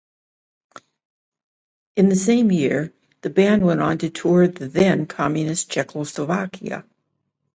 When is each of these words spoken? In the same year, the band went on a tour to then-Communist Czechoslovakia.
In 1.95 2.09
the 2.09 2.15
same 2.15 2.51
year, 2.51 2.91
the 3.21 3.29
band 3.29 3.61
went 3.63 3.81
on 3.81 3.99
a 4.01 4.09
tour 4.09 4.47
to 4.47 4.67
then-Communist 4.67 5.69
Czechoslovakia. 5.69 6.85